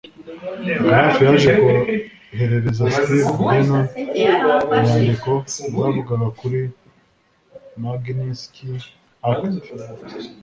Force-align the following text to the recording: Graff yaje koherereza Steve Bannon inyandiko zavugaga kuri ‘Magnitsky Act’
Graff 0.81 1.15
yaje 1.25 1.51
koherereza 1.61 2.83
Steve 2.95 3.31
Bannon 3.43 3.85
inyandiko 4.81 5.31
zavugaga 5.77 6.27
kuri 6.39 6.59
‘Magnitsky 7.81 8.69
Act’ 9.29 9.63